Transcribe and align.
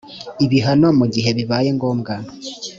ibihano 0.45 0.87
mu 0.99 1.05
gihe 1.13 1.29
bibaye 1.37 1.69
ngombwa 1.77 2.13